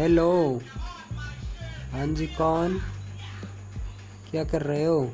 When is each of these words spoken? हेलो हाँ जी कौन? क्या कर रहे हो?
हेलो 0.00 0.60
हाँ 1.92 2.06
जी 2.06 2.26
कौन? 2.26 2.78
क्या 4.30 4.44
कर 4.44 4.62
रहे 4.62 4.84
हो? 4.84 5.12